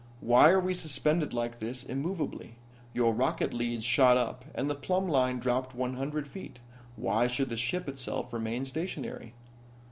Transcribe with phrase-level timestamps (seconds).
[0.21, 2.55] Why are we suspended like this, immovably?
[2.91, 6.57] Your rocket leads shot up, and the plumb line dropped one hundred feet.
[6.95, 9.35] Why should the ship itself remain stationary?"